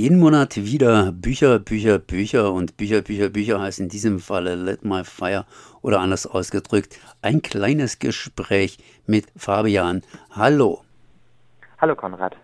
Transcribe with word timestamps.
Jeden 0.00 0.18
Monat 0.18 0.56
wieder 0.56 1.12
Bücher, 1.12 1.58
Bücher, 1.58 1.98
Bücher 1.98 2.54
und 2.54 2.78
Bücher, 2.78 3.02
Bücher, 3.02 3.28
Bücher 3.28 3.60
heißt 3.60 3.80
in 3.80 3.90
diesem 3.90 4.18
Falle 4.18 4.54
Let 4.54 4.82
My 4.82 5.04
Fire 5.04 5.44
oder 5.82 6.00
anders 6.00 6.24
ausgedrückt 6.26 6.98
ein 7.20 7.42
kleines 7.42 7.98
Gespräch 7.98 8.78
mit 9.04 9.26
Fabian. 9.36 10.00
Hallo. 10.30 10.80
Hallo 11.76 11.96
Konrad. 11.96 12.34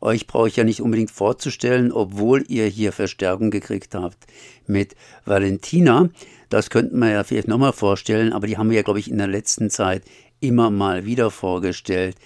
Euch 0.00 0.26
brauche 0.26 0.48
ich 0.48 0.56
ja 0.56 0.64
nicht 0.64 0.80
unbedingt 0.80 1.10
vorzustellen, 1.10 1.92
obwohl 1.92 2.42
ihr 2.48 2.64
hier 2.68 2.92
Verstärkung 2.92 3.50
gekriegt 3.50 3.94
habt 3.94 4.26
mit 4.66 4.96
Valentina. 5.26 6.08
Das 6.48 6.70
könnten 6.70 6.98
wir 7.00 7.10
ja 7.10 7.22
vielleicht 7.22 7.48
nochmal 7.48 7.74
vorstellen, 7.74 8.32
aber 8.32 8.46
die 8.46 8.56
haben 8.56 8.70
wir 8.70 8.78
ja, 8.78 8.82
glaube 8.82 9.00
ich, 9.00 9.10
in 9.10 9.18
der 9.18 9.26
letzten 9.26 9.68
Zeit 9.68 10.04
immer 10.40 10.70
mal 10.70 11.04
wieder 11.04 11.30
vorgestellt. 11.30 12.16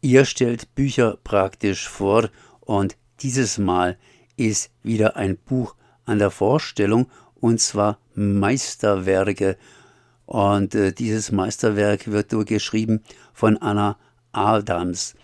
Ihr 0.00 0.24
stellt 0.24 0.74
Bücher 0.74 1.18
praktisch 1.22 1.86
vor 1.86 2.30
und 2.62 2.96
dieses 3.20 3.58
Mal 3.58 3.96
ist 4.36 4.70
wieder 4.82 5.16
ein 5.16 5.36
Buch 5.36 5.74
an 6.04 6.18
der 6.18 6.30
Vorstellung 6.30 7.10
und 7.40 7.60
zwar 7.60 7.98
Meisterwerke. 8.14 9.56
Und 10.26 10.74
äh, 10.74 10.92
dieses 10.92 11.32
Meisterwerk 11.32 12.10
wird 12.10 12.32
nur 12.32 12.44
geschrieben 12.44 13.02
von 13.32 13.58
Anna 13.58 13.96
Adams. 14.32 15.14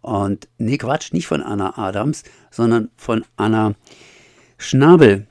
Und 0.00 0.48
nee, 0.58 0.78
Quatsch, 0.78 1.12
nicht 1.12 1.26
von 1.26 1.42
Anna 1.42 1.78
Adams, 1.78 2.24
sondern 2.50 2.90
von 2.96 3.24
Anna 3.36 3.74
Schnabel. 4.56 5.26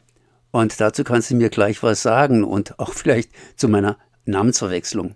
Und 0.52 0.80
dazu 0.80 1.04
kannst 1.04 1.32
du 1.32 1.36
mir 1.36 1.50
gleich 1.50 1.84
was 1.84 2.02
sagen 2.02 2.44
und 2.44 2.80
auch 2.80 2.94
vielleicht 2.94 3.32
zu 3.58 3.68
meiner 3.68 3.98
Namensverwechslung. 4.26 5.16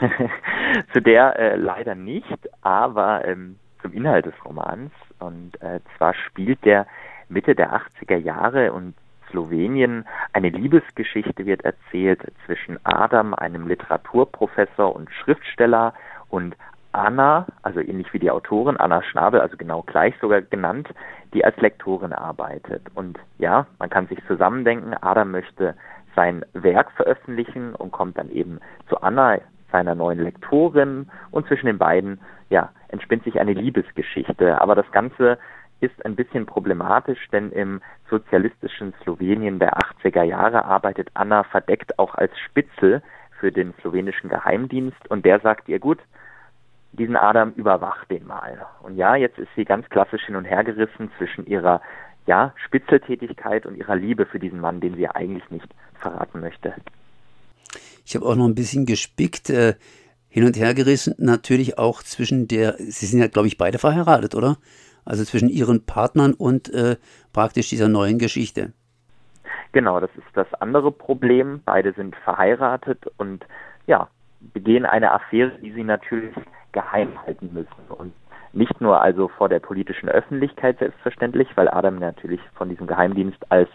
zu 0.92 1.00
der 1.00 1.38
äh, 1.38 1.56
leider 1.56 1.94
nicht, 1.94 2.38
aber 2.62 3.24
ähm, 3.26 3.56
zum 3.82 3.92
Inhalt 3.92 4.26
des 4.26 4.34
Romans. 4.44 4.92
Und 5.20 5.60
äh, 5.62 5.80
zwar 5.96 6.14
spielt 6.14 6.64
der 6.64 6.86
Mitte 7.28 7.54
der 7.54 7.72
80er 7.72 8.16
Jahre 8.16 8.72
und 8.72 8.94
Slowenien. 9.30 10.04
Eine 10.32 10.48
Liebesgeschichte 10.48 11.46
wird 11.46 11.64
erzählt 11.64 12.20
zwischen 12.46 12.78
Adam, 12.84 13.34
einem 13.34 13.68
Literaturprofessor 13.68 14.94
und 14.94 15.10
Schriftsteller, 15.12 15.94
und 16.30 16.56
Anna, 16.92 17.46
also 17.62 17.80
ähnlich 17.80 18.12
wie 18.12 18.18
die 18.18 18.30
Autorin, 18.30 18.76
Anna 18.76 19.02
Schnabel, 19.02 19.40
also 19.40 19.56
genau 19.56 19.82
gleich 19.82 20.14
sogar 20.20 20.42
genannt, 20.42 20.88
die 21.34 21.44
als 21.44 21.56
Lektorin 21.58 22.12
arbeitet. 22.12 22.82
Und 22.94 23.18
ja, 23.38 23.66
man 23.78 23.90
kann 23.90 24.08
sich 24.08 24.18
zusammendenken, 24.26 24.94
Adam 24.94 25.30
möchte 25.30 25.74
sein 26.16 26.44
Werk 26.52 26.90
veröffentlichen 26.92 27.74
und 27.74 27.92
kommt 27.92 28.18
dann 28.18 28.30
eben 28.30 28.60
zu 28.88 29.00
Anna, 29.00 29.38
seiner 29.72 29.94
neuen 29.94 30.20
Lektorin, 30.20 31.10
und 31.30 31.46
zwischen 31.46 31.66
den 31.66 31.78
beiden, 31.78 32.20
ja, 32.48 32.70
entspinnt 32.88 33.24
sich 33.24 33.40
eine 33.40 33.52
Liebesgeschichte. 33.52 34.60
Aber 34.60 34.74
das 34.74 34.90
Ganze 34.92 35.38
ist 35.80 36.04
ein 36.04 36.16
bisschen 36.16 36.46
problematisch, 36.46 37.28
denn 37.32 37.50
im 37.52 37.80
sozialistischen 38.08 38.92
Slowenien 39.02 39.58
der 39.58 39.78
80er 39.78 40.22
Jahre 40.22 40.64
arbeitet 40.64 41.08
Anna 41.14 41.44
verdeckt 41.44 41.98
auch 41.98 42.14
als 42.14 42.32
Spitzel 42.38 43.02
für 43.38 43.50
den 43.50 43.72
slowenischen 43.80 44.28
Geheimdienst 44.28 45.10
und 45.10 45.24
der 45.24 45.40
sagt 45.40 45.68
ihr, 45.68 45.78
gut, 45.78 45.98
diesen 46.92 47.16
Adam 47.16 47.52
überwacht 47.52 48.10
den 48.10 48.26
mal. 48.26 48.66
Und 48.82 48.96
ja, 48.96 49.16
jetzt 49.16 49.38
ist 49.38 49.48
sie 49.56 49.64
ganz 49.64 49.88
klassisch 49.88 50.26
hin 50.26 50.36
und 50.36 50.44
her 50.44 50.64
gerissen 50.64 51.10
zwischen 51.16 51.46
ihrer 51.46 51.80
ja, 52.26 52.52
Spitzeltätigkeit 52.56 53.64
und 53.64 53.76
ihrer 53.76 53.96
Liebe 53.96 54.26
für 54.26 54.38
diesen 54.38 54.60
Mann, 54.60 54.80
den 54.80 54.96
sie 54.96 55.08
eigentlich 55.08 55.48
nicht 55.50 55.68
verraten 55.94 56.40
möchte. 56.40 56.74
Ich 58.10 58.16
habe 58.16 58.26
auch 58.26 58.34
noch 58.34 58.46
ein 58.46 58.56
bisschen 58.56 58.86
gespickt, 58.86 59.50
äh, 59.50 59.74
hin 60.28 60.44
und 60.44 60.56
her 60.56 60.74
gerissen, 60.74 61.14
natürlich 61.18 61.78
auch 61.78 62.02
zwischen 62.02 62.48
der, 62.48 62.74
Sie 62.76 63.06
sind 63.06 63.20
ja, 63.20 63.28
glaube 63.28 63.46
ich, 63.46 63.56
beide 63.56 63.78
verheiratet, 63.78 64.34
oder? 64.34 64.56
Also 65.04 65.22
zwischen 65.22 65.48
Ihren 65.48 65.86
Partnern 65.86 66.34
und 66.34 66.74
äh, 66.74 66.96
praktisch 67.32 67.68
dieser 67.68 67.86
neuen 67.86 68.18
Geschichte. 68.18 68.72
Genau, 69.70 70.00
das 70.00 70.10
ist 70.16 70.26
das 70.34 70.52
andere 70.54 70.90
Problem. 70.90 71.62
Beide 71.64 71.92
sind 71.92 72.16
verheiratet 72.24 72.98
und 73.16 73.46
ja, 73.86 74.08
begehen 74.40 74.86
eine 74.86 75.12
Affäre, 75.12 75.52
die 75.62 75.70
sie 75.70 75.84
natürlich 75.84 76.34
geheim 76.72 77.10
halten 77.24 77.50
müssen. 77.52 77.92
Und 77.96 78.12
nicht 78.52 78.80
nur 78.80 79.00
also 79.00 79.28
vor 79.28 79.48
der 79.48 79.60
politischen 79.60 80.08
Öffentlichkeit 80.08 80.80
selbstverständlich, 80.80 81.46
weil 81.54 81.68
Adam 81.68 82.00
natürlich 82.00 82.40
von 82.56 82.70
diesem 82.70 82.88
Geheimdienst 82.88 83.52
als 83.52 83.68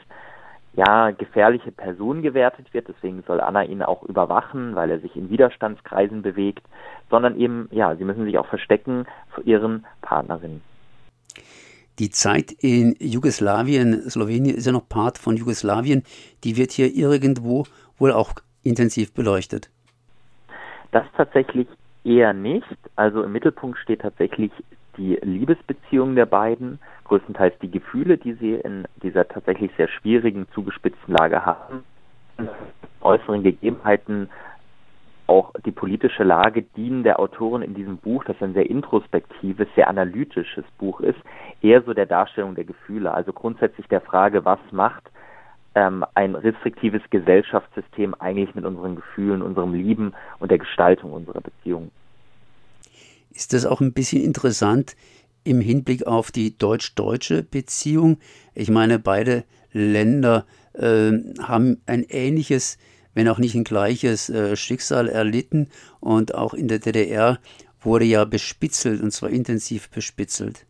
ja, 0.76 1.12
gefährliche 1.12 1.72
Person 1.72 2.22
gewertet 2.22 2.74
wird, 2.74 2.88
deswegen 2.88 3.24
soll 3.26 3.40
Anna 3.40 3.64
ihn 3.64 3.82
auch 3.82 4.04
überwachen, 4.04 4.76
weil 4.76 4.92
er 4.92 5.00
sich 5.00 5.16
in 5.16 5.30
Widerstandskreisen 5.30 6.22
bewegt, 6.22 6.66
sondern 7.10 7.40
eben, 7.40 7.70
ja, 7.72 7.96
sie 7.96 8.04
müssen 8.04 8.26
sich 8.26 8.38
auch 8.38 8.48
verstecken 8.48 9.06
vor 9.30 9.46
ihren 9.46 9.86
Partnerinnen. 10.02 10.62
Die 11.98 12.10
Zeit 12.10 12.52
in 12.52 12.96
Jugoslawien, 13.00 14.10
Slowenien 14.10 14.58
ist 14.58 14.66
ja 14.66 14.74
noch 14.74 14.90
Part 14.90 15.18
von 15.18 15.38
Jugoslawien, 15.38 16.04
die 16.44 16.58
wird 16.58 16.72
hier 16.72 16.94
irgendwo 16.94 17.64
wohl 17.98 18.12
auch 18.12 18.34
intensiv 18.64 19.14
beleuchtet. 19.14 19.70
Das 20.92 21.06
tatsächlich 21.16 21.68
eher 22.04 22.34
nicht. 22.34 22.68
Also 22.98 23.24
im 23.24 23.32
Mittelpunkt 23.32 23.78
steht 23.78 24.02
tatsächlich 24.02 24.52
die 24.98 25.16
Liebesbeziehung 25.22 26.16
der 26.16 26.26
beiden, 26.26 26.80
größtenteils 27.06 27.58
die 27.60 27.72
Gefühle, 27.72 28.18
die 28.18 28.34
sie 28.34 28.54
in 28.54 28.86
dieser 29.04 29.28
tatsächlich 29.28 29.72
sehr 29.78 29.88
schwierigen, 29.88 30.48
zugespitzten 30.54 31.14
Lage 31.14 31.46
haben, 31.46 31.84
äußeren 33.02 33.44
Gegebenheiten, 33.44 34.30
auch 35.28 35.54
die 35.66 35.72
politische 35.72 36.24
Lage 36.24 36.62
dienen 36.62 37.04
der 37.04 37.20
Autorin 37.20 37.64
in 37.64 37.74
diesem 37.74 37.98
Buch, 37.98 38.24
das 38.26 38.36
ein 38.42 38.54
sehr 38.54 38.70
introspektives, 38.70 39.68
sehr 39.76 39.88
analytisches 39.88 40.66
Buch 40.78 41.00
ist, 41.00 41.20
eher 41.62 41.82
so 41.82 41.94
der 41.94 42.06
Darstellung 42.06 42.54
der 42.54 42.64
Gefühle, 42.64 43.12
also 43.12 43.34
grundsätzlich 43.34 43.88
der 43.88 44.02
Frage, 44.02 44.46
was 44.46 44.60
macht 44.72 45.10
ähm, 45.74 46.06
ein 46.14 46.36
restriktives 46.36 47.02
Gesellschaftssystem 47.10 48.16
eigentlich 48.20 48.54
mit 48.56 48.66
unseren 48.66 48.96
Gefühlen, 48.96 49.42
unserem 49.42 49.74
Lieben 49.74 50.14
und 50.40 50.52
der 50.52 50.60
Gestaltung 50.60 51.12
unserer 51.12 51.42
Beziehungen. 51.42 51.92
Ist 53.36 53.52
das 53.52 53.66
auch 53.66 53.82
ein 53.82 53.92
bisschen 53.92 54.24
interessant 54.24 54.96
im 55.44 55.60
Hinblick 55.60 56.08
auf 56.08 56.32
die 56.32 56.58
deutsch-deutsche 56.58 57.44
Beziehung? 57.44 58.18
Ich 58.54 58.70
meine, 58.70 58.98
beide 58.98 59.44
Länder 59.74 60.46
äh, 60.74 61.12
haben 61.42 61.82
ein 61.86 62.06
ähnliches, 62.08 62.78
wenn 63.14 63.28
auch 63.28 63.38
nicht 63.38 63.54
ein 63.56 63.66
gleiches 63.66 64.30
äh, 64.30 64.56
Schicksal 64.56 65.10
erlitten 65.10 65.70
und 66.00 66.34
auch 66.34 66.54
in 66.54 66.70
der 66.70 66.80
DDR 66.80 67.40
wurde 67.82 68.06
ja 68.06 68.24
bespitzelt 68.24 69.02
und 69.02 69.12
zwar 69.12 69.30
intensiv 69.30 69.90
bespitzelt. 69.90 70.66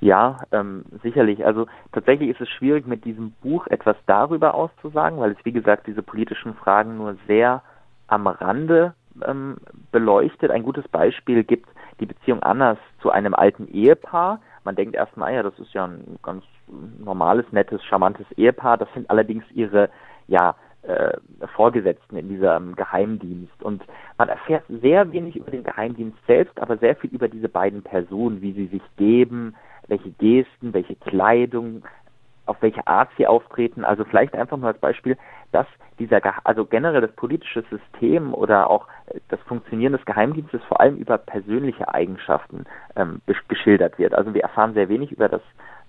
Ja, 0.00 0.44
ähm, 0.52 0.84
sicherlich. 1.02 1.44
Also 1.44 1.66
tatsächlich 1.90 2.30
ist 2.30 2.40
es 2.40 2.48
schwierig, 2.50 2.86
mit 2.86 3.04
diesem 3.04 3.32
Buch 3.42 3.66
etwas 3.66 3.96
darüber 4.06 4.54
auszusagen, 4.54 5.18
weil 5.18 5.32
es, 5.32 5.44
wie 5.44 5.52
gesagt, 5.52 5.88
diese 5.88 6.02
politischen 6.02 6.54
Fragen 6.54 6.96
nur 6.96 7.16
sehr 7.26 7.62
am 8.06 8.28
Rande 8.28 8.94
ähm, 9.24 9.56
beleuchtet. 9.92 10.50
Ein 10.50 10.62
gutes 10.62 10.86
Beispiel 10.88 11.44
gibt 11.44 11.68
die 12.00 12.06
Beziehung 12.06 12.42
Annas 12.42 12.78
zu 13.00 13.10
einem 13.10 13.34
alten 13.34 13.68
Ehepaar. 13.68 14.40
Man 14.64 14.76
denkt 14.76 14.94
erstmal, 14.94 15.34
ja, 15.34 15.42
das 15.42 15.58
ist 15.58 15.72
ja 15.72 15.84
ein 15.84 16.18
ganz 16.22 16.44
normales, 16.98 17.46
nettes, 17.52 17.82
charmantes 17.84 18.26
Ehepaar. 18.36 18.76
Das 18.76 18.88
sind 18.94 19.08
allerdings 19.08 19.44
ihre, 19.52 19.88
ja, 20.26 20.56
äh, 20.82 21.16
Vorgesetzten 21.54 22.16
in 22.16 22.28
diesem 22.28 22.76
Geheimdienst. 22.76 23.62
Und 23.62 23.82
man 24.18 24.28
erfährt 24.28 24.64
sehr 24.68 25.10
wenig 25.12 25.36
über 25.36 25.50
den 25.50 25.64
Geheimdienst 25.64 26.18
selbst, 26.26 26.60
aber 26.60 26.76
sehr 26.78 26.96
viel 26.96 27.10
über 27.10 27.28
diese 27.28 27.48
beiden 27.48 27.82
Personen, 27.82 28.40
wie 28.40 28.52
sie 28.52 28.66
sich 28.66 28.82
geben, 28.96 29.56
welche 29.88 30.10
Gesten, 30.12 30.72
welche 30.74 30.96
Kleidung, 30.96 31.82
auf 32.46 32.56
welche 32.60 32.86
Art 32.86 33.10
sie 33.16 33.26
auftreten. 33.26 33.84
Also 33.84 34.04
vielleicht 34.04 34.34
einfach 34.34 34.56
nur 34.56 34.68
als 34.68 34.78
Beispiel, 34.78 35.16
dass 35.52 35.66
dieser, 35.98 36.20
also 36.46 36.64
generell 36.64 37.00
das 37.00 37.12
politische 37.12 37.64
System 37.70 38.34
oder 38.34 38.70
auch 38.70 38.86
äh, 39.06 39.20
das 39.28 39.40
Funktionieren 39.40 39.92
des 39.92 40.04
Geheimdienstes 40.04 40.62
vor 40.64 40.80
allem 40.80 40.96
über 40.96 41.18
persönliche 41.18 41.92
Eigenschaften 41.92 42.64
ähm, 42.96 43.20
geschildert 43.48 43.98
wird. 43.98 44.14
Also 44.14 44.34
wir 44.34 44.42
erfahren 44.42 44.74
sehr 44.74 44.88
wenig 44.88 45.12
über 45.12 45.28
das 45.28 45.42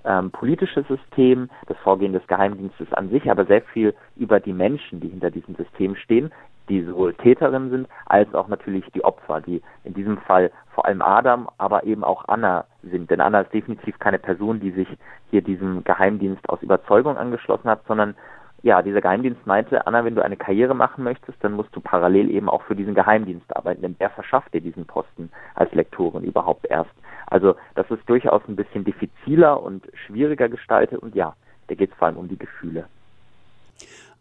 ähm, 0.05 0.31
politische 0.31 0.83
System, 0.83 1.49
das 1.67 1.77
Vorgehen 1.79 2.13
des 2.13 2.25
Geheimdienstes 2.27 2.91
an 2.93 3.09
sich, 3.09 3.29
aber 3.29 3.45
sehr 3.45 3.61
viel 3.61 3.93
über 4.15 4.39
die 4.39 4.53
Menschen, 4.53 4.99
die 5.01 5.09
hinter 5.09 5.31
diesem 5.31 5.55
System 5.55 5.95
stehen, 5.95 6.31
die 6.69 6.83
sowohl 6.83 7.13
Täterinnen 7.13 7.69
sind, 7.69 7.87
als 8.05 8.33
auch 8.33 8.47
natürlich 8.47 8.85
die 8.93 9.03
Opfer, 9.03 9.41
die 9.41 9.61
in 9.83 9.93
diesem 9.93 10.17
Fall 10.17 10.51
vor 10.73 10.85
allem 10.85 11.01
Adam, 11.01 11.49
aber 11.57 11.85
eben 11.85 12.03
auch 12.03 12.27
Anna 12.27 12.65
sind. 12.83 13.09
Denn 13.09 13.21
Anna 13.21 13.41
ist 13.41 13.53
definitiv 13.53 13.97
keine 13.99 14.19
Person, 14.19 14.59
die 14.59 14.71
sich 14.71 14.87
hier 15.31 15.41
diesem 15.41 15.83
Geheimdienst 15.83 16.47
aus 16.49 16.61
Überzeugung 16.61 17.17
angeschlossen 17.17 17.69
hat, 17.69 17.81
sondern 17.87 18.15
ja, 18.63 18.81
dieser 18.81 19.01
Geheimdienst 19.01 19.45
meinte, 19.45 19.85
Anna, 19.85 20.03
wenn 20.03 20.15
du 20.15 20.23
eine 20.23 20.35
Karriere 20.35 20.73
machen 20.73 21.03
möchtest, 21.03 21.41
dann 21.43 21.53
musst 21.53 21.75
du 21.75 21.79
parallel 21.79 22.29
eben 22.31 22.49
auch 22.49 22.63
für 22.63 22.75
diesen 22.75 22.95
Geheimdienst 22.95 23.55
arbeiten, 23.55 23.81
denn 23.81 23.97
der 23.99 24.09
verschafft 24.09 24.53
dir 24.53 24.61
diesen 24.61 24.85
Posten 24.85 25.31
als 25.55 25.71
Lektorin 25.73 26.23
überhaupt 26.23 26.65
erst. 26.69 26.91
Also 27.27 27.55
das 27.75 27.89
ist 27.91 28.07
durchaus 28.09 28.41
ein 28.47 28.55
bisschen 28.55 28.83
diffiziler 28.83 29.61
und 29.61 29.87
schwieriger 30.05 30.49
gestaltet 30.49 30.99
und 30.99 31.15
ja, 31.15 31.35
da 31.67 31.75
geht 31.75 31.91
es 31.91 31.97
vor 31.97 32.07
allem 32.07 32.17
um 32.17 32.27
die 32.27 32.39
Gefühle. 32.39 32.85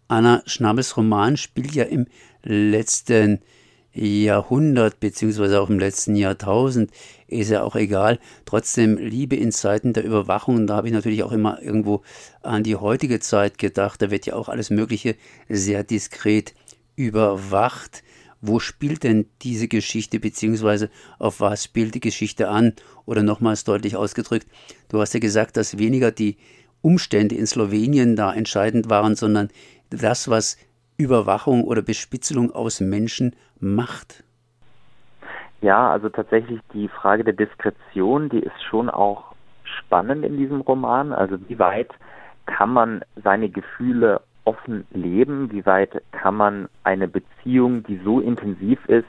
Anna 0.08 0.42
Schnabels 0.46 0.96
Roman 0.96 1.36
spielt 1.36 1.74
ja 1.74 1.84
im 1.84 2.06
letzten 2.42 3.40
Jahrhundert 3.92 5.00
beziehungsweise 5.00 5.60
auch 5.60 5.70
im 5.70 5.78
letzten 5.78 6.16
Jahrtausend, 6.16 6.90
ist 7.28 7.50
ja 7.50 7.62
auch 7.62 7.76
egal. 7.76 8.18
Trotzdem 8.44 8.98
Liebe 8.98 9.36
in 9.36 9.52
Zeiten 9.52 9.94
der 9.94 10.04
Überwachung, 10.04 10.66
da 10.66 10.76
habe 10.76 10.88
ich 10.88 10.94
natürlich 10.94 11.22
auch 11.22 11.32
immer 11.32 11.62
irgendwo 11.62 12.02
an 12.42 12.62
die 12.62 12.76
heutige 12.76 13.20
Zeit 13.20 13.58
gedacht. 13.58 14.02
Da 14.02 14.10
wird 14.10 14.26
ja 14.26 14.34
auch 14.34 14.48
alles 14.48 14.70
Mögliche 14.70 15.16
sehr 15.48 15.82
diskret 15.82 16.54
überwacht. 16.94 18.02
Wo 18.42 18.60
spielt 18.60 19.02
denn 19.02 19.26
diese 19.42 19.66
Geschichte 19.66 20.20
beziehungsweise 20.20 20.90
auf 21.18 21.40
was 21.40 21.64
spielt 21.64 21.94
die 21.94 22.00
Geschichte 22.00 22.48
an? 22.48 22.74
Oder 23.06 23.22
nochmals 23.22 23.64
deutlich 23.64 23.96
ausgedrückt, 23.96 24.46
du 24.88 25.00
hast 25.00 25.14
ja 25.14 25.20
gesagt, 25.20 25.56
dass 25.56 25.78
weniger 25.78 26.10
die 26.10 26.36
Umstände 26.82 27.34
in 27.34 27.46
Slowenien 27.46 28.14
da 28.14 28.32
entscheidend 28.32 28.90
waren, 28.90 29.16
sondern 29.16 29.48
das, 29.90 30.30
was 30.30 30.58
Überwachung 30.96 31.64
oder 31.64 31.82
Bespitzelung 31.82 32.50
aus 32.50 32.80
Menschen 32.80 33.36
macht. 33.60 34.24
Ja, 35.60 35.90
also 35.90 36.08
tatsächlich 36.08 36.60
die 36.72 36.88
Frage 36.88 37.24
der 37.24 37.32
Diskretion, 37.32 38.28
die 38.28 38.40
ist 38.40 38.62
schon 38.68 38.90
auch 38.90 39.34
spannend 39.64 40.24
in 40.24 40.36
diesem 40.36 40.60
Roman. 40.60 41.12
Also 41.12 41.38
wie 41.48 41.58
weit 41.58 41.90
kann 42.46 42.72
man 42.72 43.02
seine 43.22 43.48
Gefühle 43.48 44.20
offen 44.44 44.86
leben? 44.92 45.50
Wie 45.50 45.66
weit 45.66 46.02
kann 46.12 46.36
man 46.36 46.68
eine 46.84 47.08
Beziehung, 47.08 47.82
die 47.84 48.00
so 48.04 48.20
intensiv 48.20 48.84
ist, 48.86 49.06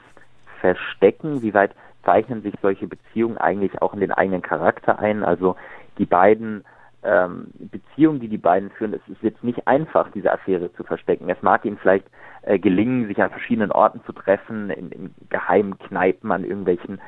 verstecken? 0.60 1.42
Wie 1.42 1.54
weit 1.54 1.72
zeichnen 2.04 2.42
sich 2.42 2.54
solche 2.60 2.86
Beziehungen 2.86 3.38
eigentlich 3.38 3.80
auch 3.80 3.94
in 3.94 4.00
den 4.00 4.12
eigenen 4.12 4.42
Charakter 4.42 4.98
ein? 4.98 5.22
Also 5.22 5.56
die 5.98 6.06
beiden 6.06 6.64
ähm, 7.02 7.48
Beziehung, 7.58 8.20
die 8.20 8.28
die 8.28 8.38
beiden 8.38 8.70
führen, 8.70 8.94
es 8.94 9.12
ist 9.12 9.22
jetzt 9.22 9.44
nicht 9.44 9.66
einfach, 9.66 10.10
diese 10.12 10.32
Affäre 10.32 10.72
zu 10.74 10.84
verstecken. 10.84 11.28
Es 11.30 11.40
mag 11.42 11.64
ihnen 11.64 11.78
vielleicht 11.78 12.06
äh, 12.42 12.58
gelingen, 12.58 13.06
sich 13.06 13.20
an 13.22 13.30
verschiedenen 13.30 13.72
Orten 13.72 14.00
zu 14.04 14.12
treffen, 14.12 14.70
in, 14.70 14.90
in 14.90 15.14
geheimen 15.28 15.78
Kneipen, 15.78 16.32
an 16.32 16.44
irgendwelchen 16.44 17.00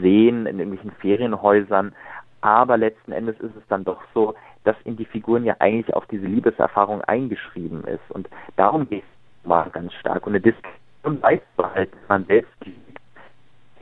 Seen, 0.00 0.46
in 0.46 0.58
irgendwelchen 0.58 0.92
Ferienhäusern, 0.92 1.94
aber 2.44 2.76
letzten 2.76 3.12
Endes 3.12 3.40
ist 3.40 3.56
es 3.56 3.66
dann 3.68 3.84
doch 3.84 4.02
so, 4.12 4.34
dass 4.64 4.76
in 4.84 4.98
die 4.98 5.06
Figuren 5.06 5.44
ja 5.44 5.56
eigentlich 5.60 5.96
auch 5.96 6.04
diese 6.04 6.26
Liebeserfahrung 6.26 7.00
eingeschrieben 7.00 7.84
ist. 7.84 8.10
Und 8.10 8.28
darum 8.56 8.86
geht 8.86 9.02
es 9.02 9.48
mal 9.48 9.70
ganz 9.70 9.94
stark. 9.94 10.26
Und 10.26 10.32
eine 10.32 10.42
Diskussion 10.42 11.22
halt, 11.22 11.90
man 12.06 12.26
selbst 12.26 12.52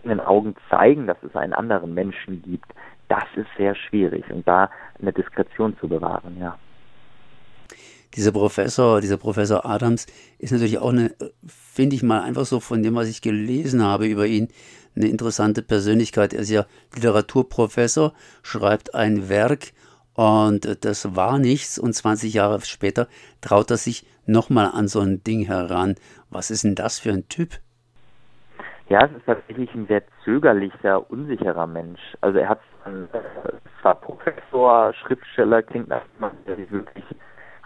in 0.04 0.08
den 0.10 0.20
Augen 0.20 0.54
zeigen, 0.70 1.08
dass 1.08 1.20
es 1.24 1.34
einen 1.34 1.54
anderen 1.54 1.92
Menschen 1.92 2.40
gibt 2.42 2.72
das 3.12 3.24
ist 3.36 3.48
sehr 3.58 3.74
schwierig 3.74 4.24
und 4.30 4.48
da 4.48 4.70
eine 4.98 5.12
Diskretion 5.12 5.76
zu 5.78 5.86
bewahren, 5.86 6.38
ja. 6.40 6.58
Dieser 8.14 8.32
Professor, 8.32 9.02
dieser 9.02 9.18
Professor 9.18 9.66
Adams 9.66 10.06
ist 10.38 10.50
natürlich 10.50 10.78
auch 10.78 10.90
eine, 10.90 11.14
finde 11.46 11.94
ich 11.94 12.02
mal 12.02 12.22
einfach 12.22 12.46
so 12.46 12.58
von 12.58 12.82
dem, 12.82 12.94
was 12.94 13.08
ich 13.08 13.20
gelesen 13.20 13.82
habe 13.82 14.06
über 14.06 14.26
ihn, 14.26 14.48
eine 14.96 15.08
interessante 15.08 15.60
Persönlichkeit. 15.62 16.32
Er 16.32 16.40
ist 16.40 16.50
ja 16.50 16.64
Literaturprofessor, 16.94 18.14
schreibt 18.42 18.94
ein 18.94 19.28
Werk 19.28 19.72
und 20.14 20.84
das 20.84 21.14
war 21.14 21.38
nichts 21.38 21.78
und 21.78 21.94
20 21.94 22.32
Jahre 22.32 22.62
später 22.62 23.08
traut 23.42 23.70
er 23.70 23.76
sich 23.76 24.06
nochmal 24.24 24.70
an 24.72 24.88
so 24.88 25.00
ein 25.00 25.22
Ding 25.22 25.44
heran. 25.44 25.96
Was 26.30 26.50
ist 26.50 26.64
denn 26.64 26.74
das 26.74 26.98
für 26.98 27.12
ein 27.12 27.28
Typ? 27.28 27.60
Ja, 28.92 29.06
es 29.06 29.12
ist 29.12 29.24
tatsächlich 29.24 29.74
ein 29.74 29.86
sehr 29.86 30.02
zögerlicher, 30.22 31.10
unsicherer 31.10 31.66
Mensch. 31.66 31.98
Also 32.20 32.38
er 32.38 32.50
hat 32.50 32.60
zwar 33.80 33.94
Professor, 33.94 34.92
Schriftsteller, 34.92 35.62
klingt 35.62 35.88
nach 35.88 36.02
jemandem, 36.12 36.44
der 36.44 36.56
sich 36.56 36.70
wirklich 36.70 37.04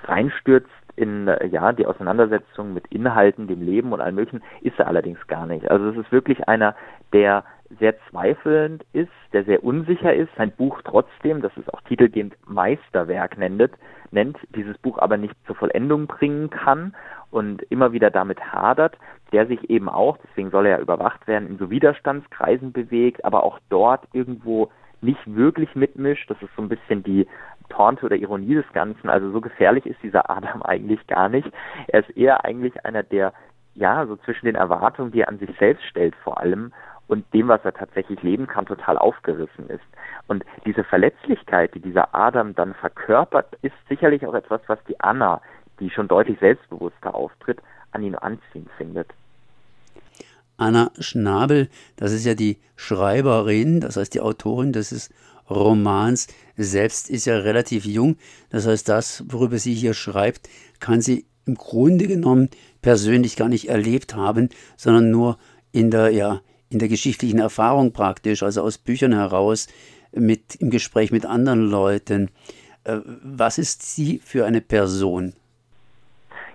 reinstürzt 0.04 0.70
in 0.94 1.28
ja 1.50 1.72
die 1.72 1.84
Auseinandersetzung 1.84 2.74
mit 2.74 2.86
Inhalten, 2.92 3.48
dem 3.48 3.60
Leben 3.60 3.92
und 3.92 4.00
allem 4.00 4.14
möglichen, 4.14 4.44
ist 4.60 4.78
er 4.78 4.86
allerdings 4.86 5.18
gar 5.26 5.46
nicht. 5.46 5.68
Also 5.68 5.88
es 5.88 5.96
ist 5.96 6.12
wirklich 6.12 6.46
einer, 6.46 6.76
der 7.12 7.42
sehr 7.78 7.94
zweifelnd 8.10 8.84
ist, 8.92 9.10
der 9.32 9.44
sehr 9.44 9.64
unsicher 9.64 10.14
ist, 10.14 10.30
sein 10.36 10.52
Buch 10.52 10.80
trotzdem, 10.84 11.42
das 11.42 11.56
ist 11.56 11.72
auch 11.72 11.80
titelgebend 11.82 12.36
Meisterwerk 12.46 13.38
nennt, 13.38 13.72
nennt, 14.10 14.38
dieses 14.54 14.78
Buch 14.78 14.98
aber 14.98 15.16
nicht 15.16 15.34
zur 15.46 15.56
Vollendung 15.56 16.06
bringen 16.06 16.50
kann 16.50 16.94
und 17.30 17.62
immer 17.64 17.92
wieder 17.92 18.10
damit 18.10 18.40
hadert, 18.40 18.96
der 19.32 19.46
sich 19.46 19.68
eben 19.68 19.88
auch, 19.88 20.18
deswegen 20.18 20.50
soll 20.50 20.66
er 20.66 20.76
ja 20.76 20.82
überwacht 20.82 21.26
werden, 21.26 21.48
in 21.48 21.58
so 21.58 21.70
Widerstandskreisen 21.70 22.72
bewegt, 22.72 23.24
aber 23.24 23.42
auch 23.42 23.58
dort 23.68 24.06
irgendwo 24.12 24.70
nicht 25.00 25.20
wirklich 25.26 25.74
mitmischt. 25.74 26.30
Das 26.30 26.40
ist 26.42 26.54
so 26.56 26.62
ein 26.62 26.68
bisschen 26.68 27.02
die 27.02 27.26
Torte 27.68 28.06
oder 28.06 28.16
Ironie 28.16 28.54
des 28.54 28.72
Ganzen. 28.72 29.08
Also 29.08 29.30
so 29.30 29.40
gefährlich 29.40 29.86
ist 29.86 30.02
dieser 30.02 30.30
Adam 30.30 30.62
eigentlich 30.64 31.06
gar 31.06 31.28
nicht. 31.28 31.50
Er 31.88 32.00
ist 32.00 32.16
eher 32.16 32.44
eigentlich 32.44 32.84
einer, 32.84 33.02
der 33.02 33.32
ja 33.74 34.06
so 34.06 34.16
zwischen 34.16 34.46
den 34.46 34.54
Erwartungen, 34.54 35.12
die 35.12 35.20
er 35.20 35.28
an 35.28 35.38
sich 35.38 35.50
selbst 35.58 35.84
stellt, 35.84 36.14
vor 36.16 36.40
allem 36.40 36.72
und 37.08 37.24
dem, 37.32 37.48
was 37.48 37.64
er 37.64 37.72
tatsächlich 37.72 38.22
leben 38.22 38.46
kann, 38.46 38.66
total 38.66 38.98
aufgerissen 38.98 39.68
ist. 39.68 39.84
Und 40.26 40.44
diese 40.64 40.84
Verletzlichkeit, 40.84 41.74
die 41.74 41.80
dieser 41.80 42.14
Adam 42.14 42.54
dann 42.54 42.74
verkörpert, 42.74 43.56
ist 43.62 43.74
sicherlich 43.88 44.26
auch 44.26 44.34
etwas, 44.34 44.60
was 44.66 44.78
die 44.88 44.98
Anna, 45.00 45.40
die 45.78 45.90
schon 45.90 46.08
deutlich 46.08 46.38
selbstbewusster 46.40 47.14
auftritt, 47.14 47.60
an 47.92 48.02
ihn 48.02 48.14
anziehend 48.14 48.70
findet. 48.76 49.08
Anna 50.56 50.90
Schnabel, 50.98 51.68
das 51.96 52.12
ist 52.12 52.24
ja 52.24 52.34
die 52.34 52.58
Schreiberin, 52.76 53.80
das 53.80 53.96
heißt 53.96 54.14
die 54.14 54.20
Autorin 54.20 54.72
des 54.72 55.10
Romans, 55.48 56.28
selbst 56.56 57.10
ist 57.10 57.26
ja 57.26 57.36
relativ 57.36 57.84
jung. 57.84 58.16
Das 58.50 58.66
heißt, 58.66 58.88
das, 58.88 59.24
worüber 59.28 59.58
sie 59.58 59.74
hier 59.74 59.94
schreibt, 59.94 60.48
kann 60.80 61.00
sie 61.00 61.26
im 61.44 61.54
Grunde 61.54 62.06
genommen 62.06 62.48
persönlich 62.82 63.36
gar 63.36 63.48
nicht 63.48 63.68
erlebt 63.68 64.14
haben, 64.14 64.48
sondern 64.76 65.10
nur 65.10 65.38
in 65.72 65.90
der, 65.90 66.10
ja, 66.10 66.40
in 66.76 66.80
der 66.80 66.88
geschichtlichen 66.88 67.38
Erfahrung 67.38 67.94
praktisch, 67.94 68.42
also 68.42 68.60
aus 68.60 68.76
Büchern 68.76 69.14
heraus, 69.14 69.66
mit, 70.12 70.56
im 70.56 70.68
Gespräch 70.68 71.10
mit 71.10 71.24
anderen 71.24 71.70
Leuten. 71.70 72.28
Äh, 72.84 72.98
was 73.22 73.56
ist 73.56 73.80
sie 73.80 74.18
für 74.18 74.44
eine 74.44 74.60
Person? 74.60 75.32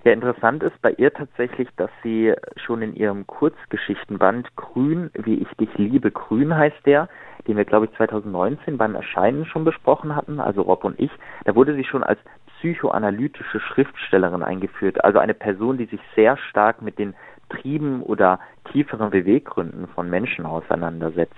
Ja, 0.03 0.11
interessant 0.11 0.61
ist 0.61 0.79
bei 0.83 0.91
ihr 0.91 1.11
tatsächlich, 1.11 1.67
dass 1.77 1.89
sie 2.03 2.33
schon 2.55 2.83
in 2.83 2.95
ihrem 2.95 3.25
Kurzgeschichtenband 3.25 4.55
Grün, 4.55 5.09
wie 5.15 5.35
ich 5.35 5.47
dich 5.59 5.69
liebe, 5.77 6.11
Grün 6.11 6.55
heißt 6.55 6.85
der, 6.85 7.09
den 7.47 7.57
wir, 7.57 7.65
glaube 7.65 7.87
ich, 7.87 7.97
2019 7.97 8.77
beim 8.77 8.93
Erscheinen 8.93 9.45
schon 9.45 9.63
besprochen 9.63 10.15
hatten, 10.15 10.39
also 10.39 10.61
Rob 10.61 10.83
und 10.83 10.99
ich, 10.99 11.11
da 11.45 11.55
wurde 11.55 11.73
sie 11.73 11.83
schon 11.83 12.03
als 12.03 12.19
psychoanalytische 12.59 13.59
Schriftstellerin 13.59 14.43
eingeführt, 14.43 15.03
also 15.03 15.17
eine 15.17 15.33
Person, 15.33 15.79
die 15.79 15.85
sich 15.85 16.01
sehr 16.15 16.37
stark 16.37 16.83
mit 16.83 16.99
den 16.99 17.15
Trieben 17.51 18.01
oder 18.03 18.39
tieferen 18.71 19.09
Beweggründen 19.09 19.87
von 19.87 20.09
Menschen 20.09 20.45
auseinandersetzt. 20.45 21.35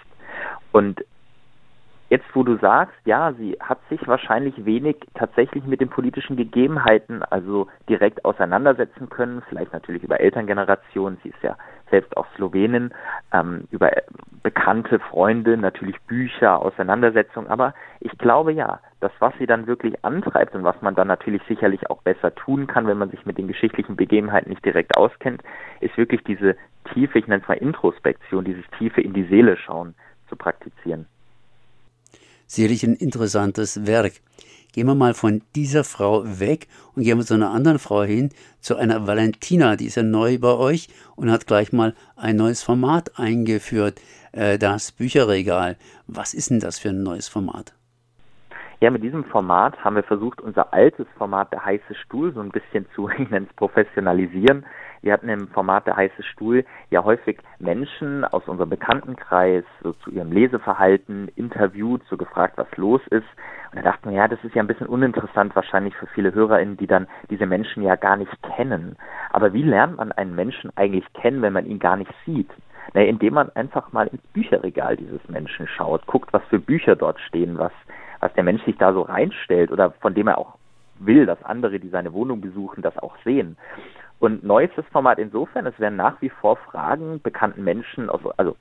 Und 0.71 1.04
jetzt, 2.13 2.36
wo 2.36 2.44
du 2.44 2.57
sagst, 2.57 2.95
ja, 3.06 3.33
sie 3.33 3.57
hat 3.60 3.80
sich 3.89 4.07
wahrscheinlich 4.07 4.65
wenig 4.65 4.98
tatsächlich 5.15 5.63
mit 5.65 5.81
den 5.81 5.89
politischen 5.89 6.38
Gegebenheiten 6.38 7.24
also 7.24 7.67
direkt 7.89 8.24
auseinandersetzen 8.24 9.10
können, 9.10 9.41
vielleicht 9.50 9.74
natürlich 9.74 10.03
über 10.03 10.20
Elterngenerationen, 10.20 11.17
sie 11.24 11.29
ist 11.29 11.41
ja 11.41 11.58
selbst 11.89 12.15
auch 12.15 12.27
Slowenin, 12.36 12.93
ähm, 13.34 13.67
über 13.72 13.89
bekannte 14.43 15.00
Freunde, 15.00 15.58
natürlich 15.58 16.00
Bücher, 16.01 16.62
Auseinandersetzungen, 16.62 17.48
aber 17.48 17.74
ich 18.00 18.15
glaube 18.20 18.53
ja, 18.53 18.79
das, 19.00 19.12
was 19.17 19.34
sie 19.39 19.48
dann 19.48 19.65
wirklich 19.65 20.05
antreibt 20.05 20.53
und 20.53 20.63
was 20.63 20.79
man 20.84 20.93
dann 20.93 21.08
natürlich 21.08 21.41
sicherlich 21.48 21.89
auch 21.89 22.03
besser 22.03 22.36
tun 22.36 22.67
kann, 22.67 22.86
wenn 22.86 23.00
man 23.00 23.10
sich 23.10 23.25
mit 23.25 23.39
den 23.39 23.48
geschichtlichen 23.48 23.96
Begebenheiten 23.96 24.51
nicht 24.51 24.63
direkt 24.63 24.96
auskennt, 24.96 25.41
ist 25.79 25.98
wirklich 25.98 26.24
diese 26.25 26.55
tiefe, 26.93 27.17
ich 27.17 27.25
nenne 27.25 27.41
es 27.41 27.48
mal 27.48 27.58
Introspektion, 27.58 28.46
dieses 28.46 28.65
tiefe 28.77 29.01
in 29.01 29.13
die 29.13 29.25
Seele 29.25 29.58
schauen 29.58 29.96
zu 30.29 30.36
praktizieren. 30.36 31.08
Sicherlich 32.53 32.83
ein 32.83 32.93
interessantes 32.93 33.88
Werk. 33.88 34.13
Gehen 34.74 34.86
wir 34.86 34.93
mal 34.93 35.15
von 35.15 35.41
dieser 35.55 35.83
Frau 35.83 36.24
weg 36.24 36.67
und 36.95 37.01
gehen 37.01 37.17
wir 37.17 37.25
zu 37.25 37.33
einer 37.33 37.50
anderen 37.50 37.79
Frau 37.79 38.03
hin, 38.03 38.29
zu 38.60 38.75
einer 38.75 39.07
Valentina, 39.07 39.75
die 39.75 39.88
ist 39.88 39.95
ja 39.95 40.03
neu 40.03 40.38
bei 40.38 40.53
euch 40.53 40.88
und 41.15 41.31
hat 41.31 41.48
gleich 41.48 41.74
mal 41.74 41.95
ein 42.15 42.36
neues 42.36 42.62
Format 42.62 43.17
eingeführt, 43.17 44.00
äh, 44.33 44.60
das 44.60 44.91
Bücherregal. 44.91 45.77
Was 46.05 46.36
ist 46.36 46.51
denn 46.51 46.60
das 46.60 46.77
für 46.77 46.89
ein 46.89 47.01
neues 47.01 47.27
Format? 47.27 47.74
Ja, 48.81 48.91
mit 48.91 49.01
diesem 49.01 49.24
Format 49.24 49.83
haben 49.83 49.95
wir 49.95 50.03
versucht, 50.03 50.39
unser 50.39 50.72
altes 50.75 51.07
Format 51.17 51.51
der 51.51 51.65
heiße 51.65 51.95
Stuhl 52.05 52.36
so 52.36 52.41
ein 52.41 52.51
bisschen 52.51 52.86
zu, 52.93 53.10
professionalisieren. 53.55 54.63
Wir 55.03 55.13
hatten 55.13 55.29
im 55.29 55.48
Format 55.50 55.86
der 55.86 55.98
heiße 55.98 56.24
Stuhl 56.24 56.65
ja 56.89 57.03
häufig 57.03 57.38
Menschen 57.60 58.25
aus 58.25 58.48
unserem 58.48 58.69
Bekanntenkreis 58.69 59.63
so 59.83 59.93
zu 59.93 60.10
ihrem 60.10 60.31
Leseverhalten 60.31 61.27
interviewt, 61.36 62.01
so 62.10 62.17
gefragt, 62.17 62.57
was 62.57 62.75
los 62.77 63.01
ist. 63.12 63.27
Und 63.72 63.75
da 63.77 63.81
dachten 63.81 64.10
wir, 64.10 64.17
ja, 64.17 64.27
das 64.27 64.43
ist 64.43 64.55
ja 64.55 64.63
ein 64.63 64.67
bisschen 64.67 64.88
uninteressant 64.88 65.55
wahrscheinlich 65.55 65.95
für 65.95 66.07
viele 66.07 66.33
HörerInnen, 66.33 66.77
die 66.77 66.88
dann 66.88 67.07
diese 67.29 67.45
Menschen 67.45 67.83
ja 67.83 67.95
gar 67.95 68.15
nicht 68.15 68.31
kennen. 68.55 68.95
Aber 69.31 69.53
wie 69.53 69.63
lernt 69.63 69.98
man 69.98 70.12
einen 70.13 70.33
Menschen 70.33 70.72
eigentlich 70.75 71.05
kennen, 71.13 71.43
wenn 71.43 71.53
man 71.53 71.65
ihn 71.65 71.79
gar 71.79 71.98
nicht 71.98 72.12
sieht? 72.25 72.50
Naja, 72.93 73.07
indem 73.07 73.36
man 73.36 73.50
einfach 73.51 73.91
mal 73.91 74.07
ins 74.07 74.25
Bücherregal 74.33 74.98
dieses 74.98 75.27
Menschen 75.27 75.67
schaut, 75.67 76.07
guckt, 76.07 76.33
was 76.33 76.43
für 76.50 76.60
Bücher 76.60 76.95
dort 76.95 77.19
stehen, 77.19 77.57
was 77.57 77.72
was 78.24 78.33
der 78.33 78.43
Mensch 78.43 78.63
sich 78.63 78.77
da 78.77 78.93
so 78.93 79.01
reinstellt 79.01 79.69
oder 79.69 79.91
von 80.00 80.13
dem 80.13 80.27
er 80.27 80.38
auch 80.38 80.55
will, 81.00 81.25
dass 81.25 81.43
andere, 81.43 81.79
die 81.79 81.89
seine 81.89 82.13
Wohnung 82.13 82.39
besuchen, 82.39 82.81
das 82.81 82.98
auch 82.98 83.15
sehen. 83.25 83.57
Und 84.24 84.42
neu 84.42 84.63
ist 84.63 84.77
das 84.77 84.86
Format 84.86 85.20
insofern, 85.20 85.65
es 85.65 85.77
werden 85.82 85.98
nach 85.98 86.22
wie 86.22 86.30
vor 86.30 86.56
Fragen 86.56 87.22
bekannten 87.22 87.62
Menschen, 87.62 88.10
aus, 88.10 88.22
also 88.38 88.56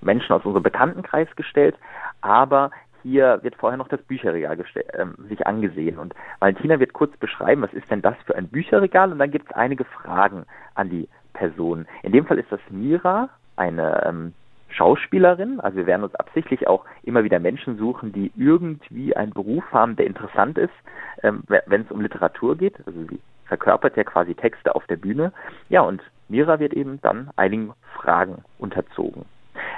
Menschen 0.00 0.32
aus 0.32 0.44
unserem 0.44 0.64
Bekanntenkreis 0.64 1.28
gestellt, 1.36 1.76
aber 2.22 2.72
hier 3.04 3.38
wird 3.42 3.54
vorher 3.54 3.76
noch 3.76 3.86
das 3.86 4.02
Bücherregal 4.02 4.58
äh, 4.58 5.06
sich 5.28 5.46
angesehen. 5.46 5.96
Und 5.96 6.12
Valentina 6.40 6.80
wird 6.80 6.92
kurz 6.92 7.16
beschreiben, 7.18 7.62
was 7.62 7.72
ist 7.72 7.88
denn 7.88 8.02
das 8.02 8.16
für 8.26 8.34
ein 8.34 8.48
Bücherregal? 8.48 9.12
Und 9.12 9.20
dann 9.20 9.30
gibt 9.30 9.48
es 9.48 9.56
einige 9.56 9.84
Fragen 9.84 10.44
an 10.74 10.90
die 10.90 11.08
Person. 11.34 11.86
In 12.02 12.10
dem 12.10 12.26
Fall 12.26 12.40
ist 12.40 12.50
das 12.50 12.60
Mira, 12.68 13.28
eine 13.54 14.04
ähm, 14.04 14.34
Schauspielerin. 14.70 15.60
Also 15.60 15.76
wir 15.76 15.86
werden 15.86 16.02
uns 16.02 16.16
absichtlich 16.16 16.66
auch 16.66 16.84
immer 17.04 17.22
wieder 17.22 17.38
Menschen 17.38 17.78
suchen, 17.78 18.12
die 18.12 18.32
irgendwie 18.36 19.14
einen 19.14 19.34
Beruf 19.34 19.62
haben, 19.70 19.94
der 19.94 20.08
interessant 20.08 20.58
ist, 20.58 20.74
ähm, 21.22 21.44
wenn 21.46 21.82
es 21.82 21.92
um 21.92 22.00
Literatur 22.00 22.56
geht. 22.56 22.74
Also 22.88 23.04
sie 23.08 23.20
verkörpert 23.50 23.96
ja 23.96 24.04
quasi 24.04 24.34
Texte 24.34 24.74
auf 24.76 24.86
der 24.86 24.96
Bühne. 24.96 25.32
Ja, 25.68 25.82
und 25.82 26.00
Mira 26.28 26.60
wird 26.60 26.72
eben 26.72 27.00
dann 27.02 27.30
einigen 27.34 27.72
Fragen 27.96 28.44
unterzogen. 28.58 29.24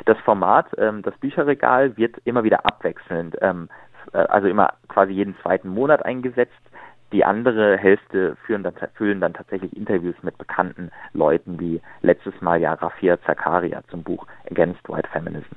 Das 0.05 0.19
Format, 0.19 0.67
ähm, 0.77 1.01
das 1.01 1.17
Bücherregal, 1.17 1.97
wird 1.97 2.17
immer 2.25 2.45
wieder 2.45 2.67
abwechselnd, 2.67 3.37
ähm, 3.41 3.71
äh, 4.13 4.19
also 4.19 4.47
immer 4.47 4.75
quasi 4.89 5.13
jeden 5.13 5.35
zweiten 5.43 5.71
Monat 5.71 6.05
eingesetzt. 6.05 6.53
Die 7.13 7.25
andere 7.25 7.79
Hälfte 7.79 8.37
führen 8.45 8.63
dann, 8.63 8.75
füllen 8.95 9.21
dann 9.21 9.33
tatsächlich 9.33 9.75
Interviews 9.75 10.17
mit 10.23 10.37
bekannten 10.37 10.91
Leuten, 11.15 11.59
wie 11.59 11.81
letztes 12.03 12.39
Mal 12.43 12.61
ja 12.61 12.75
Rafia 12.75 13.19
Zakaria 13.23 13.83
zum 13.91 14.03
Buch 14.03 14.27
Against 14.51 14.87
White 14.89 15.09
Feminism. 15.11 15.55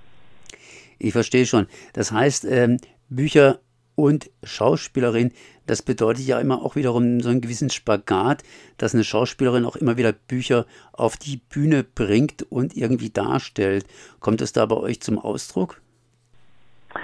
Ich 1.00 1.12
verstehe 1.12 1.46
schon. 1.46 1.68
Das 1.94 2.14
heißt, 2.14 2.46
ähm, 2.46 2.78
Bücher 3.10 3.60
und 3.96 4.30
Schauspielerin, 4.44 5.32
das 5.68 5.82
bedeutet 5.82 6.26
ja 6.26 6.40
immer 6.40 6.62
auch 6.62 6.76
wiederum 6.76 7.20
so 7.22 7.30
einen 7.30 7.42
gewissen 7.42 7.70
Spagat, 7.70 8.44
dass 8.78 8.94
eine 8.94 9.04
Schauspielerin 9.04 9.66
auch 9.66 9.76
immer 9.76 9.98
wieder 9.98 10.14
Bücher 10.14 10.66
auf 10.94 11.18
die 11.18 11.38
Bühne 11.38 11.84
bringt 11.84 12.44
und 12.44 12.76
irgendwie 12.76 13.10
darstellt. 13.10 13.86
Kommt 14.20 14.42
es 14.42 14.54
da 14.54 14.66
bei 14.66 14.78
euch 14.78 15.02
zum 15.02 15.18
Ausdruck? 15.18 15.82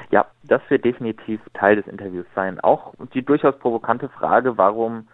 Ja, 0.10 0.26
das 0.44 0.62
wird 0.70 0.86
definitiv 0.86 1.42
Teil 1.54 1.76
des 1.76 1.88
Interviews 1.88 2.26
sein. 2.36 2.60
Auch 2.60 2.94
die 3.14 3.24
durchaus 3.24 3.58
provokante 3.58 4.10
Frage, 4.10 4.58
warum 4.58 5.08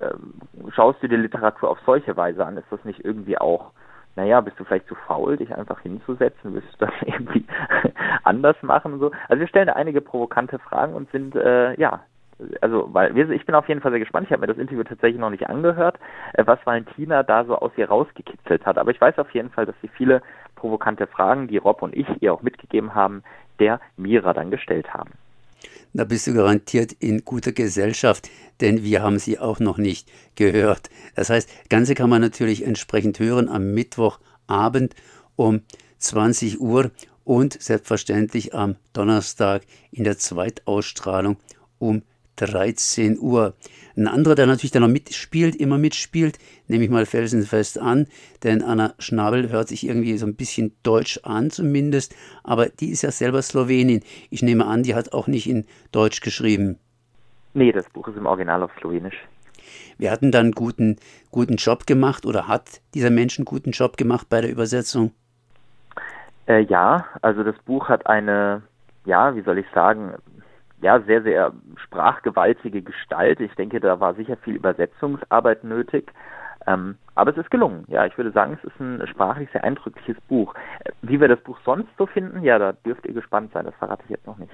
ähm, 0.00 0.34
schaust 0.74 1.02
du 1.02 1.08
dir 1.08 1.18
Literatur 1.18 1.70
auf 1.70 1.78
solche 1.86 2.16
Weise 2.16 2.44
an? 2.44 2.56
Ist 2.56 2.70
das 2.70 2.84
nicht 2.84 3.04
irgendwie 3.04 3.38
auch 3.38 3.72
naja, 4.16 4.40
bist 4.40 4.58
du 4.58 4.64
vielleicht 4.64 4.88
zu 4.88 4.94
faul, 4.94 5.36
dich 5.36 5.54
einfach 5.54 5.80
hinzusetzen, 5.80 6.54
willst 6.54 6.72
du 6.80 6.86
das 6.86 6.94
irgendwie 7.06 7.46
anders 8.24 8.56
machen 8.62 8.98
so? 8.98 9.12
Also 9.28 9.40
wir 9.40 9.48
stellen 9.48 9.68
da 9.68 9.74
einige 9.74 10.00
provokante 10.00 10.58
Fragen 10.58 10.94
und 10.94 11.10
sind 11.12 11.36
äh, 11.36 11.78
ja 11.80 12.00
also 12.60 12.88
weil 12.92 13.14
wir, 13.14 13.30
ich 13.30 13.46
bin 13.46 13.54
auf 13.54 13.68
jeden 13.68 13.80
Fall 13.80 13.92
sehr 13.92 14.00
gespannt. 14.00 14.26
Ich 14.26 14.32
habe 14.32 14.40
mir 14.40 14.46
das 14.46 14.58
Interview 14.58 14.84
tatsächlich 14.84 15.20
noch 15.20 15.30
nicht 15.30 15.48
angehört, 15.48 15.98
äh, 16.34 16.46
was 16.46 16.58
Valentina 16.64 17.22
da 17.22 17.44
so 17.44 17.56
aus 17.56 17.72
ihr 17.76 17.88
rausgekitzelt 17.88 18.66
hat. 18.66 18.78
Aber 18.78 18.90
ich 18.90 19.00
weiß 19.00 19.18
auf 19.18 19.30
jeden 19.30 19.50
Fall, 19.50 19.66
dass 19.66 19.76
sie 19.80 19.88
viele 19.88 20.22
provokante 20.54 21.06
Fragen, 21.06 21.48
die 21.48 21.56
Rob 21.56 21.82
und 21.82 21.94
ich 21.94 22.06
ihr 22.20 22.32
auch 22.32 22.42
mitgegeben 22.42 22.94
haben, 22.94 23.22
der 23.58 23.80
Mira 23.96 24.32
dann 24.32 24.50
gestellt 24.50 24.92
haben. 24.92 25.12
Da 25.92 26.04
bist 26.04 26.26
du 26.26 26.34
garantiert 26.34 26.92
in 26.92 27.24
guter 27.24 27.52
Gesellschaft, 27.52 28.28
denn 28.60 28.82
wir 28.82 29.02
haben 29.02 29.18
sie 29.18 29.38
auch 29.38 29.60
noch 29.60 29.78
nicht 29.78 30.10
gehört. 30.34 30.90
Das 31.14 31.30
heißt, 31.30 31.48
Ganze 31.68 31.94
kann 31.94 32.10
man 32.10 32.20
natürlich 32.20 32.64
entsprechend 32.64 33.18
hören 33.18 33.48
am 33.48 33.72
Mittwochabend 33.72 34.94
um 35.36 35.62
20 35.98 36.60
Uhr 36.60 36.90
und 37.24 37.60
selbstverständlich 37.60 38.54
am 38.54 38.76
Donnerstag 38.92 39.62
in 39.90 40.04
der 40.04 40.18
Zweitausstrahlung 40.18 41.36
um 41.78 42.02
13 42.36 43.18
Uhr. 43.18 43.54
Ein 43.96 44.08
anderer, 44.08 44.34
der 44.34 44.46
natürlich 44.46 44.72
dann 44.72 44.82
noch 44.82 44.88
mitspielt, 44.88 45.56
immer 45.56 45.78
mitspielt, 45.78 46.38
nehme 46.68 46.84
ich 46.84 46.90
mal 46.90 47.06
felsenfest 47.06 47.78
an, 47.80 48.06
denn 48.44 48.62
Anna 48.62 48.94
Schnabel 48.98 49.50
hört 49.50 49.68
sich 49.68 49.86
irgendwie 49.86 50.16
so 50.18 50.26
ein 50.26 50.36
bisschen 50.36 50.76
deutsch 50.82 51.20
an 51.22 51.50
zumindest, 51.50 52.14
aber 52.44 52.68
die 52.68 52.90
ist 52.90 53.02
ja 53.02 53.10
selber 53.10 53.40
Slowenin. 53.40 54.02
Ich 54.30 54.42
nehme 54.42 54.66
an, 54.66 54.82
die 54.82 54.94
hat 54.94 55.12
auch 55.12 55.26
nicht 55.26 55.48
in 55.48 55.64
Deutsch 55.92 56.20
geschrieben. 56.20 56.78
Nee, 57.54 57.72
das 57.72 57.88
Buch 57.88 58.06
ist 58.08 58.16
im 58.16 58.26
Original 58.26 58.62
auf 58.62 58.70
Slowenisch. 58.78 59.16
Wir 59.98 60.10
hatten 60.10 60.30
dann 60.30 60.46
einen 60.46 60.52
guten, 60.52 60.96
guten 61.30 61.56
Job 61.56 61.86
gemacht 61.86 62.26
oder 62.26 62.48
hat 62.48 62.82
dieser 62.94 63.10
Mensch 63.10 63.38
einen 63.38 63.46
guten 63.46 63.70
Job 63.70 63.96
gemacht 63.96 64.28
bei 64.28 64.42
der 64.42 64.50
Übersetzung? 64.50 65.12
Äh, 66.46 66.60
ja, 66.64 67.06
also 67.22 67.42
das 67.42 67.56
Buch 67.64 67.88
hat 67.88 68.06
eine, 68.06 68.62
ja, 69.04 69.34
wie 69.34 69.42
soll 69.42 69.58
ich 69.58 69.66
sagen, 69.74 70.14
ja, 70.82 71.00
sehr, 71.00 71.22
sehr 71.22 71.52
sprachgewaltige 71.82 72.82
Gestalt. 72.82 73.40
Ich 73.40 73.54
denke, 73.54 73.80
da 73.80 73.98
war 74.00 74.14
sicher 74.14 74.36
viel 74.36 74.56
Übersetzungsarbeit 74.56 75.64
nötig. 75.64 76.12
Ähm, 76.66 76.96
aber 77.14 77.30
es 77.30 77.38
ist 77.38 77.50
gelungen. 77.50 77.84
Ja, 77.88 78.06
ich 78.06 78.16
würde 78.16 78.32
sagen, 78.32 78.58
es 78.60 78.64
ist 78.64 78.80
ein 78.80 79.06
sprachlich 79.06 79.48
sehr 79.52 79.64
eindrückliches 79.64 80.20
Buch. 80.28 80.54
Äh, 80.84 80.90
wie 81.02 81.20
wir 81.20 81.28
das 81.28 81.40
Buch 81.40 81.58
sonst 81.64 81.88
so 81.96 82.06
finden, 82.06 82.42
ja, 82.42 82.58
da 82.58 82.72
dürft 82.72 83.06
ihr 83.06 83.14
gespannt 83.14 83.52
sein. 83.52 83.64
Das 83.64 83.74
verrate 83.76 84.02
ich 84.04 84.10
jetzt 84.10 84.26
noch 84.26 84.38
nicht. 84.38 84.52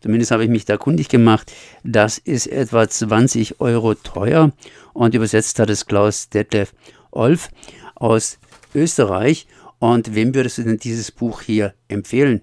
Zumindest 0.00 0.30
habe 0.30 0.44
ich 0.44 0.50
mich 0.50 0.64
da 0.64 0.76
kundig 0.76 1.08
gemacht. 1.08 1.52
Das 1.84 2.18
ist 2.18 2.46
etwa 2.46 2.88
20 2.88 3.60
Euro 3.60 3.94
teuer 3.94 4.50
und 4.94 5.14
übersetzt 5.14 5.58
hat 5.58 5.68
es 5.68 5.86
Klaus 5.86 6.30
Detlef 6.30 6.72
Olf 7.10 7.50
aus 7.94 8.38
Österreich. 8.74 9.46
Und 9.78 10.14
wem 10.14 10.34
würdest 10.34 10.58
du 10.58 10.62
denn 10.62 10.78
dieses 10.78 11.12
Buch 11.12 11.42
hier 11.42 11.74
empfehlen? 11.88 12.42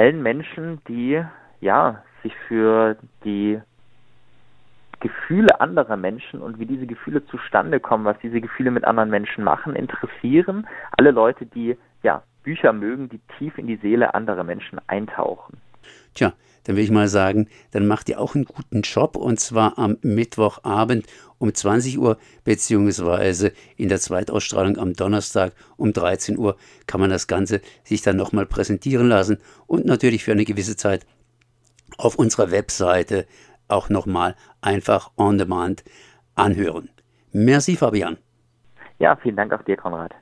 Allen 0.00 0.22
Menschen, 0.22 0.80
die 0.88 1.22
ja 1.60 2.02
sich 2.22 2.34
für 2.48 2.96
die 3.22 3.60
Gefühle 5.00 5.60
anderer 5.60 5.98
Menschen 5.98 6.40
und 6.40 6.58
wie 6.58 6.64
diese 6.64 6.86
Gefühle 6.86 7.26
zustande 7.26 7.80
kommen, 7.80 8.06
was 8.06 8.18
diese 8.20 8.40
Gefühle 8.40 8.70
mit 8.70 8.86
anderen 8.86 9.10
Menschen 9.10 9.44
machen, 9.44 9.76
interessieren. 9.76 10.66
Alle 10.96 11.10
Leute, 11.10 11.44
die 11.44 11.76
ja 12.02 12.22
Bücher 12.44 12.72
mögen, 12.72 13.10
die 13.10 13.20
tief 13.36 13.58
in 13.58 13.66
die 13.66 13.76
Seele 13.76 14.14
anderer 14.14 14.42
Menschen 14.42 14.80
eintauchen. 14.86 15.58
Tja, 16.14 16.34
dann 16.64 16.76
will 16.76 16.84
ich 16.84 16.90
mal 16.90 17.08
sagen, 17.08 17.48
dann 17.70 17.86
macht 17.86 18.08
ihr 18.08 18.20
auch 18.20 18.34
einen 18.34 18.44
guten 18.44 18.82
Job 18.82 19.16
und 19.16 19.40
zwar 19.40 19.78
am 19.78 19.96
Mittwochabend 20.02 21.06
um 21.38 21.52
20 21.52 21.98
Uhr 21.98 22.18
beziehungsweise 22.44 23.52
in 23.76 23.88
der 23.88 23.98
Zweitausstrahlung 23.98 24.76
am 24.76 24.92
Donnerstag 24.92 25.54
um 25.76 25.92
13 25.92 26.36
Uhr 26.36 26.56
kann 26.86 27.00
man 27.00 27.10
das 27.10 27.26
Ganze 27.26 27.62
sich 27.82 28.02
dann 28.02 28.16
nochmal 28.16 28.46
präsentieren 28.46 29.08
lassen 29.08 29.38
und 29.66 29.86
natürlich 29.86 30.22
für 30.22 30.32
eine 30.32 30.44
gewisse 30.44 30.76
Zeit 30.76 31.06
auf 31.96 32.16
unserer 32.16 32.50
Webseite 32.50 33.26
auch 33.68 33.88
nochmal 33.88 34.36
einfach 34.60 35.12
on 35.16 35.38
demand 35.38 35.82
anhören. 36.34 36.90
Merci 37.32 37.76
Fabian. 37.76 38.18
Ja, 38.98 39.16
vielen 39.16 39.36
Dank 39.36 39.52
auch 39.52 39.62
dir, 39.62 39.76
Konrad. 39.76 40.12